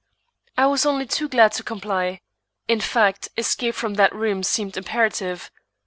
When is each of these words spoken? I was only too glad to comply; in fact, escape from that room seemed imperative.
I 0.57 0.65
was 0.65 0.83
only 0.83 1.05
too 1.05 1.29
glad 1.29 1.51
to 1.51 1.63
comply; 1.63 2.21
in 2.67 2.79
fact, 2.81 3.29
escape 3.37 3.75
from 3.75 3.93
that 4.01 4.15
room 4.15 4.41
seemed 4.41 4.75
imperative. 4.75 5.51